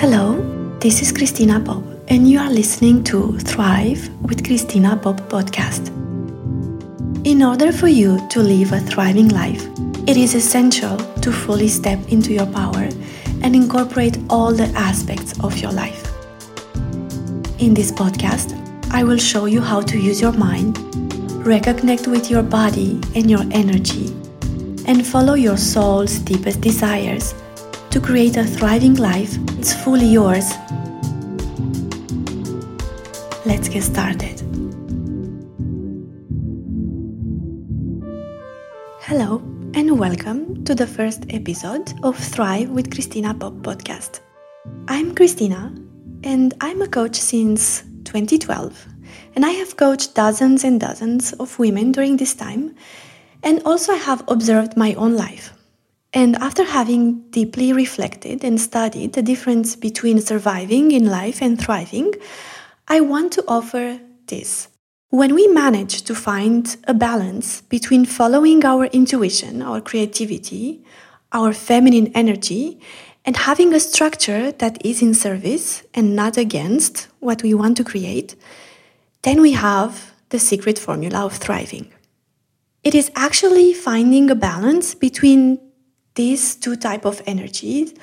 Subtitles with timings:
[0.00, 0.40] Hello,
[0.78, 5.88] this is Cristina Pop, and you are listening to Thrive with Cristina Pop podcast.
[7.26, 9.66] In order for you to live a thriving life,
[10.06, 12.88] it is essential to fully step into your power
[13.42, 16.04] and incorporate all the aspects of your life.
[17.58, 18.54] In this podcast,
[18.92, 20.76] I will show you how to use your mind,
[21.42, 24.14] reconnect with your body and your energy,
[24.86, 27.34] and follow your soul's deepest desires
[27.90, 30.52] to create a thriving life it's fully yours.
[33.46, 34.40] Let's get started.
[39.00, 39.38] Hello,
[39.74, 44.20] and welcome to the first episode of Thrive with Cristina Pop podcast.
[44.86, 45.74] I'm Cristina,
[46.24, 48.86] and I'm a coach since 2012,
[49.34, 52.74] and I have coached dozens and dozens of women during this time,
[53.42, 55.57] and also I have observed my own life
[56.12, 62.14] and after having deeply reflected and studied the difference between surviving in life and thriving,
[62.86, 64.68] I want to offer this.
[65.10, 70.84] When we manage to find a balance between following our intuition, our creativity,
[71.32, 72.80] our feminine energy,
[73.24, 77.84] and having a structure that is in service and not against what we want to
[77.84, 78.34] create,
[79.22, 81.92] then we have the secret formula of thriving.
[82.84, 85.58] It is actually finding a balance between
[86.18, 87.94] these two type of energies,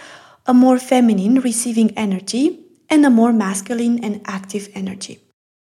[0.46, 5.20] a more feminine receiving energy and a more masculine and active energy.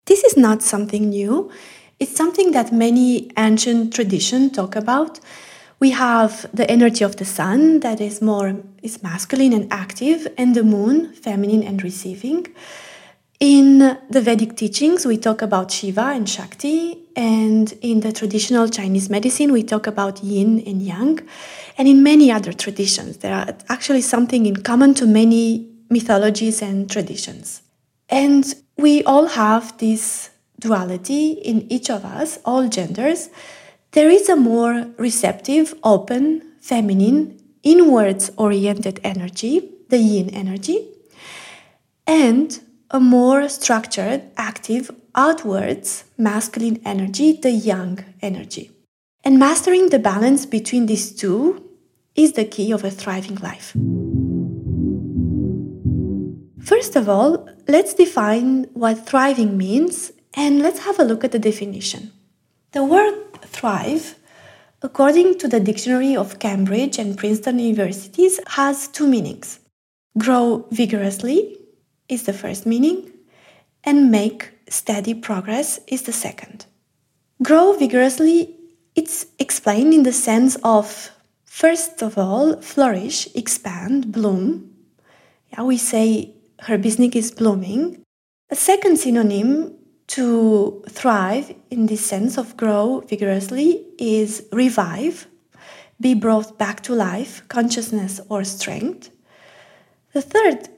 [0.06, 1.50] This is not something new.
[1.98, 5.20] It's something that many ancient traditions talk about.
[5.80, 10.54] We have the energy of the sun that is more is masculine and active and
[10.54, 12.46] the moon feminine and receiving.
[13.40, 19.08] In the Vedic teachings, we talk about Shiva and Shakti, and in the traditional Chinese
[19.08, 21.26] medicine, we talk about yin and yang,
[21.78, 23.16] and in many other traditions.
[23.16, 27.62] There are actually something in common to many mythologies and traditions.
[28.10, 28.44] And
[28.76, 33.30] we all have this duality in each of us, all genders.
[33.92, 40.88] There is a more receptive, open, feminine, inwards oriented energy, the yin energy,
[42.06, 48.70] and a more structured, active, outwards masculine energy, the yang energy.
[49.22, 51.64] And mastering the balance between these two
[52.16, 53.72] is the key of a thriving life.
[56.64, 61.38] First of all, let's define what thriving means and let's have a look at the
[61.38, 62.12] definition.
[62.72, 64.16] The word thrive,
[64.82, 69.60] according to the dictionary of Cambridge and Princeton universities, has two meanings
[70.18, 71.56] grow vigorously
[72.10, 73.10] is the first meaning,
[73.84, 76.66] and make steady progress is the second.
[77.42, 78.56] Grow vigorously,
[78.94, 81.10] it's explained in the sense of,
[81.44, 84.74] first of all, flourish, expand, bloom.
[85.52, 88.02] Yeah, we say her business is blooming.
[88.50, 89.76] A second synonym
[90.08, 95.28] to thrive in this sense of grow vigorously is revive,
[96.00, 99.10] be brought back to life, consciousness, or strength.
[100.12, 100.68] The third,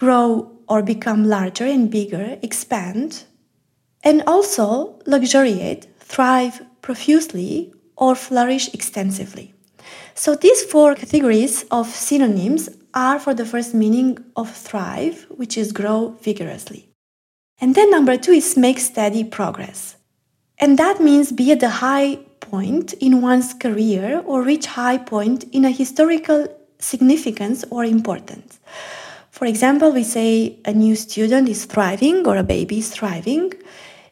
[0.00, 3.24] grow or become larger and bigger, expand,
[4.02, 9.52] and also luxuriate, thrive profusely, or flourish extensively.
[10.14, 15.70] So these four categories of synonyms are for the first meaning of thrive, which is
[15.70, 16.88] grow vigorously.
[17.60, 19.96] And then number two is make steady progress.
[20.58, 25.44] And that means be at the high point in one's career or reach high point
[25.52, 28.58] in a historical significance or importance.
[29.30, 33.52] For example, we say a new student is thriving or a baby is thriving,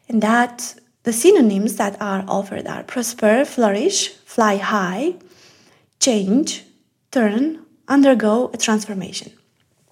[0.07, 5.15] and that the synonyms that are offered are prosper, flourish, fly high,
[5.99, 6.65] change,
[7.11, 9.31] turn, undergo a transformation.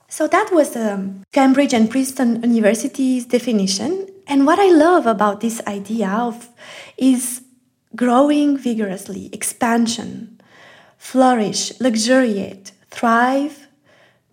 [0.09, 4.07] So that was the Cambridge and Princeton University's definition.
[4.25, 6.49] And what I love about this idea of
[6.97, 7.41] is
[7.95, 10.40] growing vigorously, expansion,
[10.97, 13.66] flourish, luxuriate, thrive,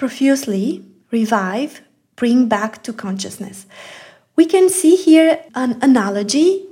[0.04, 1.80] profusely, revive,
[2.14, 3.64] bring back to consciousness.
[4.36, 6.66] We can see here an analogy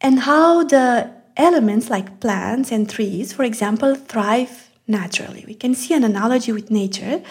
[0.00, 5.44] and how the elements like plants and trees, for example, thrive naturally.
[5.46, 7.22] We can see an analogy with nature.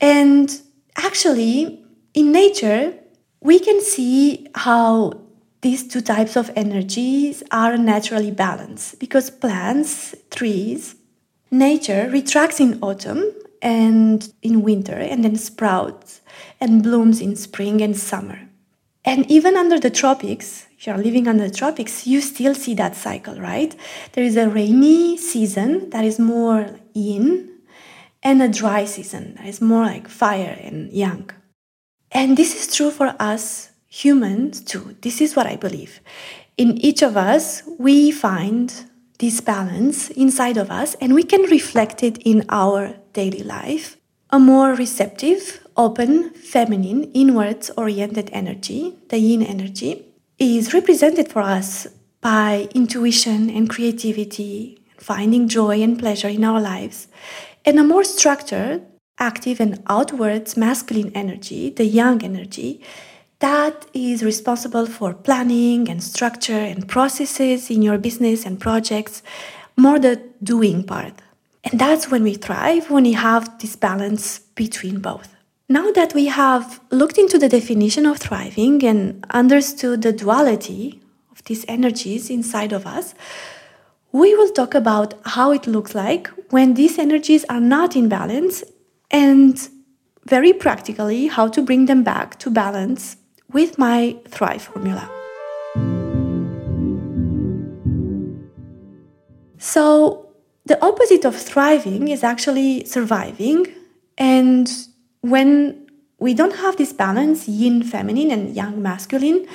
[0.00, 0.48] And
[0.96, 1.84] actually,
[2.14, 2.94] in nature,
[3.42, 5.20] we can see how
[5.60, 10.94] these two types of energies are naturally balanced because plants, trees,
[11.50, 13.30] nature retracts in autumn
[13.64, 16.20] and in winter and then sprouts
[16.60, 18.38] and blooms in spring and summer.
[19.04, 22.94] And even under the tropics, if you're living under the tropics, you still see that
[22.94, 23.74] cycle, right?
[24.12, 27.50] There is a rainy season that is more yin,
[28.22, 31.30] and a dry season that is more like fire and yang.
[32.10, 34.96] And this is true for us humans too.
[35.02, 36.00] This is what I believe.
[36.56, 38.72] In each of us, we find
[39.18, 43.96] this balance inside of us and we can reflect it in our daily life.
[44.30, 50.06] A more receptive, open, feminine, inwards oriented energy, the yin energy,
[50.38, 51.86] is represented for us
[52.20, 57.06] by intuition and creativity, finding joy and pleasure in our lives.
[57.64, 58.82] And a more structured,
[59.18, 62.80] active, and outwards masculine energy, the yang energy,
[63.44, 69.22] that is responsible for planning and structure and processes in your business and projects,
[69.76, 71.12] more the doing part.
[71.62, 75.28] And that's when we thrive, when we have this balance between both.
[75.68, 81.44] Now that we have looked into the definition of thriving and understood the duality of
[81.44, 83.14] these energies inside of us,
[84.10, 88.64] we will talk about how it looks like when these energies are not in balance
[89.10, 89.68] and
[90.24, 93.18] very practically how to bring them back to balance
[93.54, 95.08] with my Thrive formula.
[99.58, 100.28] So,
[100.66, 103.66] the opposite of thriving is actually surviving.
[104.18, 104.70] And
[105.22, 109.46] when we don't have this balance, yin feminine and yang masculine,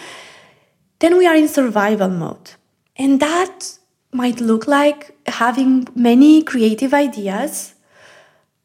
[0.99, 2.51] then we are in survival mode.
[2.95, 3.77] And that
[4.11, 7.75] might look like having many creative ideas,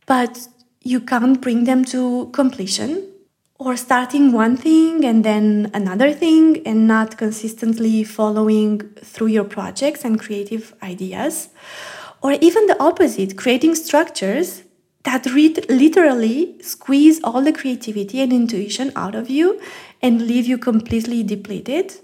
[0.07, 0.49] but
[0.83, 3.14] you can't bring them to completion
[3.59, 10.05] or starting one thing and then another thing and not consistently following through your projects
[10.05, 11.49] and creative ideas.
[12.21, 14.65] Or even the opposite, creating structures
[15.05, 19.61] that read literally squeeze all the creativity and intuition out of you
[20.03, 21.95] and leave you completely depleted.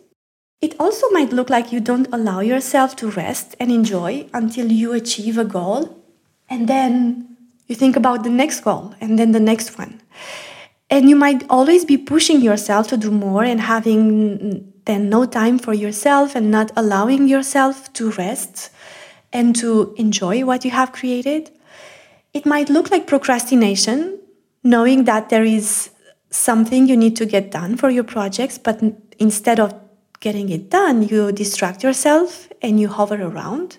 [0.61, 4.93] It also might look like you don't allow yourself to rest and enjoy until you
[4.93, 6.05] achieve a goal.
[6.49, 10.01] And then you think about the next goal and then the next one.
[10.91, 15.59] And you might always be pushing yourself to do more and having then no time
[15.59, 18.71] for yourself and not allowing yourself to rest
[19.33, 21.53] and to enjoy what you have created.
[22.35, 24.19] It might look like procrastination,
[24.65, 25.91] knowing that there is
[26.31, 28.83] something you need to get done for your projects, but
[29.19, 29.73] instead of
[30.19, 33.79] getting it done, you distract yourself and you hover around.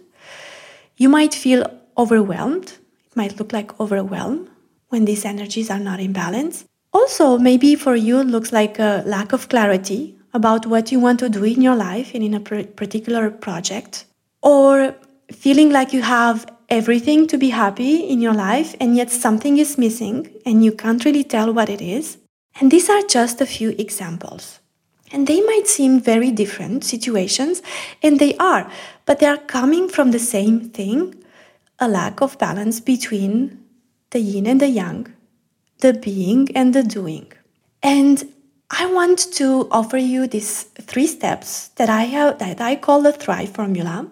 [0.95, 1.65] You might feel
[1.97, 2.73] overwhelmed.
[3.07, 4.49] It might look like overwhelm
[4.89, 6.65] when these energies are not in balance.
[6.93, 11.19] Also, maybe for you, it looks like a lack of clarity about what you want
[11.19, 14.05] to do in your life and in a particular project,
[14.41, 14.95] or
[15.31, 19.77] feeling like you have everything to be happy in your life and yet something is
[19.77, 22.17] missing and you can't really tell what it is.
[22.59, 24.59] And these are just a few examples.
[25.13, 27.61] And they might seem very different situations,
[28.01, 28.71] and they are,
[29.05, 31.15] but they are coming from the same thing
[31.79, 33.59] a lack of balance between
[34.11, 35.13] the yin and the yang
[35.81, 37.31] the being and the doing.
[37.83, 38.23] And
[38.69, 43.11] I want to offer you these three steps that I have that I call the
[43.11, 44.07] Thrive formula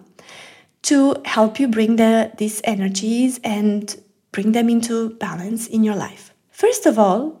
[0.82, 3.96] to help you bring the, these energies and
[4.32, 6.34] bring them into balance in your life.
[6.50, 7.40] First of all,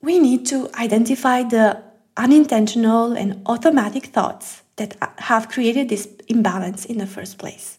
[0.00, 1.82] we need to identify the
[2.16, 7.78] unintentional and automatic thoughts that have created this imbalance in the first place.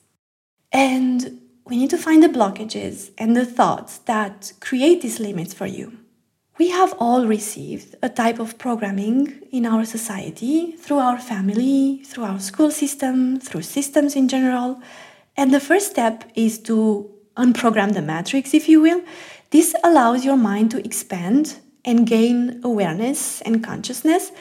[0.71, 5.65] And we need to find the blockages and the thoughts that create these limits for
[5.65, 5.97] you.
[6.57, 12.23] We have all received a type of programming in our society through our family, through
[12.23, 14.81] our school system, through systems in general.
[15.35, 19.03] And the first step is to unprogram the matrix, if you will.
[19.51, 24.31] This allows your mind to expand and gain awareness and consciousness.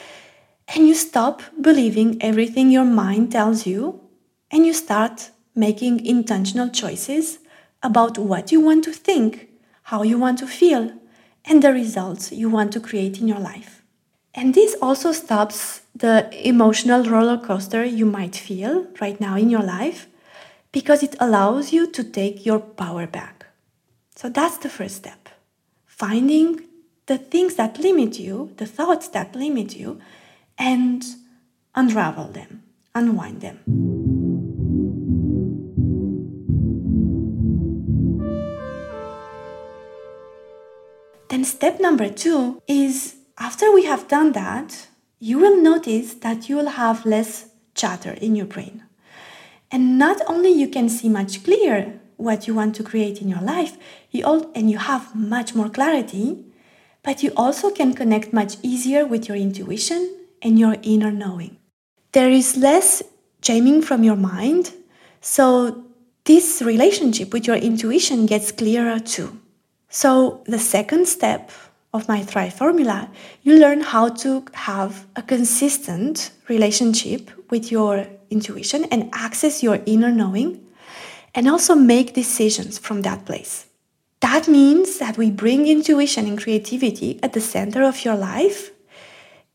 [0.69, 4.01] And you stop believing everything your mind tells you
[4.49, 7.39] and you start making intentional choices
[7.83, 9.49] about what you want to think,
[9.83, 10.93] how you want to feel,
[11.45, 13.81] and the results you want to create in your life.
[14.33, 19.63] And this also stops the emotional roller coaster you might feel right now in your
[19.63, 20.07] life
[20.71, 23.47] because it allows you to take your power back.
[24.15, 25.29] So that's the first step.
[25.87, 26.61] Finding
[27.07, 29.99] the things that limit you, the thoughts that limit you,
[30.57, 31.03] and
[31.73, 33.96] unravel them, unwind them.
[41.47, 44.87] Step number two is after we have done that,
[45.19, 48.83] you will notice that you will have less chatter in your brain.
[49.71, 53.41] And not only you can see much clearer what you want to create in your
[53.41, 53.77] life,
[54.11, 56.45] you all, and you have much more clarity,
[57.03, 61.57] but you also can connect much easier with your intuition and your inner knowing.
[62.11, 63.03] There is less
[63.41, 64.73] jamming from your mind,
[65.21, 65.83] so
[66.25, 69.39] this relationship with your intuition gets clearer too.
[69.89, 71.51] So, the second step
[71.93, 73.09] of my Thrive formula,
[73.43, 80.11] you learn how to have a consistent relationship with your intuition and access your inner
[80.11, 80.65] knowing
[81.33, 83.65] and also make decisions from that place.
[84.19, 88.71] That means that we bring intuition and creativity at the center of your life.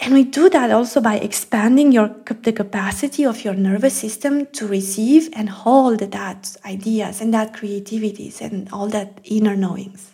[0.01, 4.67] And we do that also by expanding your, the capacity of your nervous system to
[4.67, 10.12] receive and hold that ideas and that creativities and all that inner knowings.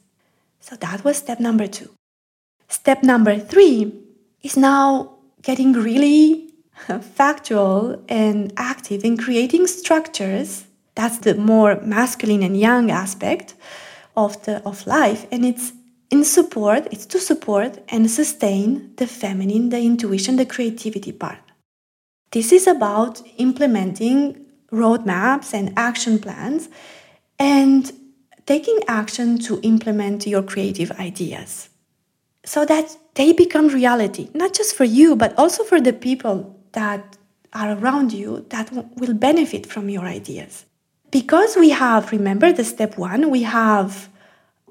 [0.68, 1.94] So that was step number two.
[2.68, 3.90] Step number three
[4.42, 6.52] is now getting really
[7.14, 10.66] factual and active in creating structures.
[10.94, 13.54] That's the more masculine and yang aspect
[14.14, 15.72] of the of life and it's
[16.10, 21.38] in support it's to support and sustain the feminine the intuition the creativity part
[22.32, 26.68] this is about implementing roadmaps and action plans
[27.38, 27.92] and
[28.52, 31.50] taking action to implement your creative ideas
[32.54, 32.86] so that
[33.18, 36.36] they become reality not just for you but also for the people
[36.78, 37.02] that
[37.60, 38.66] are around you that
[39.00, 40.64] will benefit from your ideas
[41.10, 44.08] because we have, remember the step one, we have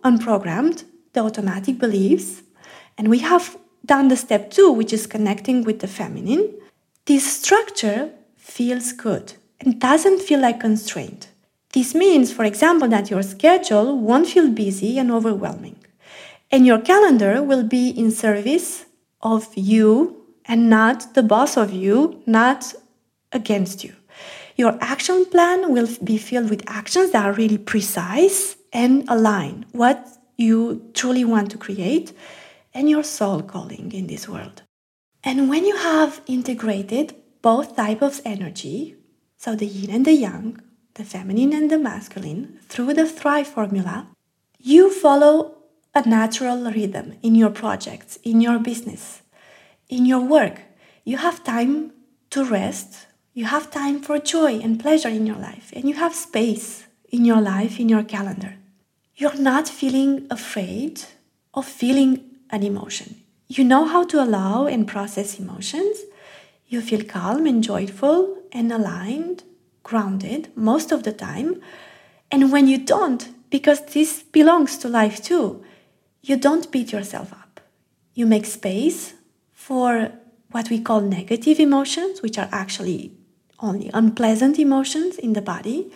[0.04, 2.44] unprogrammed the automatic beliefs,
[2.98, 6.54] and we have done the step two, which is connecting with the feminine.
[7.06, 11.30] This structure feels good and doesn't feel like constraint.
[11.74, 15.78] This means, for example, that your schedule won't feel busy and overwhelming,
[16.52, 18.86] and your calendar will be in service
[19.22, 22.74] of you and not the boss of you, not
[23.32, 23.94] against you.
[24.56, 30.08] Your action plan will be filled with actions that are really precise and align what
[30.38, 32.14] you truly want to create
[32.74, 34.64] and your soul calling in this world.
[35.24, 38.96] And when you have integrated both types of energy,
[39.36, 40.62] so the yin and the yang,
[40.98, 44.08] the feminine and the masculine, through the Thrive formula,
[44.60, 45.56] you follow
[45.96, 49.22] a natural rhythm in your projects, in your business,
[49.90, 50.62] in your work.
[51.04, 51.94] You have time
[52.32, 56.16] to rest you have time for joy and pleasure in your life, and you have
[56.16, 58.56] space in your life, in your calendar.
[59.16, 61.04] You're not feeling afraid
[61.54, 63.22] of feeling an emotion.
[63.48, 66.00] You know how to allow and process emotions.
[66.66, 69.44] You feel calm and joyful and aligned,
[69.88, 71.62] grounded most of the time.
[72.32, 75.64] And when you don't, because this belongs to life too,
[76.22, 77.62] you don't beat yourself up.
[78.14, 79.14] You make space
[79.54, 80.12] for
[80.52, 83.12] what we call negative emotions, which are actually
[83.60, 85.92] only unpleasant emotions in the body,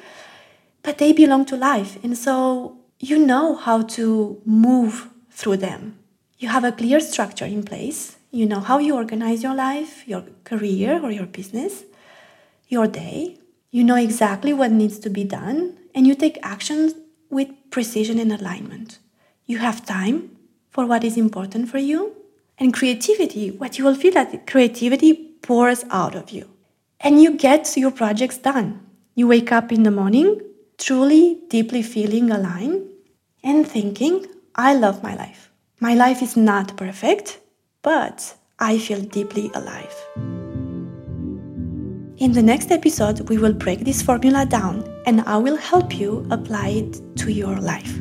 [0.83, 1.97] but they belong to life.
[2.03, 5.97] And so you know how to move through them.
[6.39, 8.17] You have a clear structure in place.
[8.31, 11.83] You know how you organize your life, your career, or your business,
[12.67, 13.37] your day.
[13.71, 16.93] You know exactly what needs to be done, and you take actions
[17.29, 18.99] with precision and alignment.
[19.45, 20.37] You have time
[20.69, 22.15] for what is important for you,
[22.57, 26.47] and creativity, what you will feel that creativity pours out of you
[27.03, 28.79] and you get your projects done.
[29.15, 30.41] You wake up in the morning
[30.77, 32.87] truly, deeply feeling aligned
[33.43, 34.25] and thinking,
[34.55, 35.51] I love my life.
[35.79, 37.39] My life is not perfect,
[37.81, 40.40] but I feel deeply alive.
[42.21, 46.23] In the next episode, we will break this formula down and I will help you
[46.29, 47.99] apply it to your life.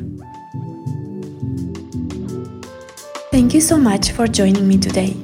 [3.31, 5.17] Thank you so much for joining me today.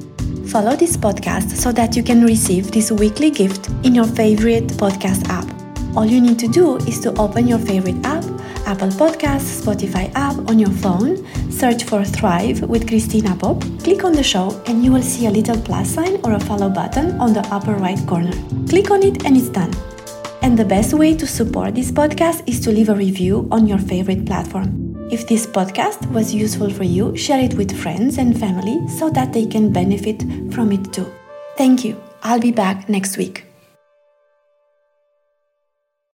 [0.48, 5.28] Follow this podcast so that you can receive this weekly gift in your favorite podcast
[5.28, 5.57] app.
[5.98, 8.22] All you need to do is to open your favorite app,
[8.68, 14.12] Apple Podcasts, Spotify app on your phone, search for Thrive with Cristina Pop, click on
[14.12, 17.32] the show, and you will see a little plus sign or a follow button on
[17.32, 18.30] the upper right corner.
[18.68, 19.74] Click on it and it's done.
[20.40, 23.78] And the best way to support this podcast is to leave a review on your
[23.78, 24.94] favorite platform.
[25.10, 29.32] If this podcast was useful for you, share it with friends and family so that
[29.32, 31.12] they can benefit from it too.
[31.56, 32.00] Thank you.
[32.22, 33.47] I'll be back next week.